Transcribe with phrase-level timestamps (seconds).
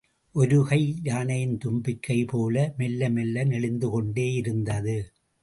[0.35, 4.97] ஒரு கை, யானையின் தும்பிக்கை போல மெல்ல மெல்ல நெளிந்து கொண்டே யிருந்தது.